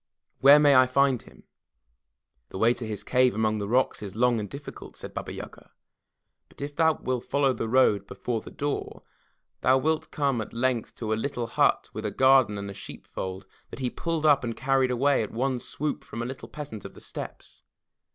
[0.39, 1.43] Where may I find him?"
[2.49, 5.69] "The way to his cave among the rocks is long and difficult," said Baba Yaga,
[6.49, 9.03] "but if thou wilt follow the road before the door,
[9.59, 13.45] thou wilt come at length to a little hut with a garden and sheep fold
[13.69, 16.95] that he pulled up and carried away at one swoop from a little peasant of
[16.95, 17.61] the Steppes.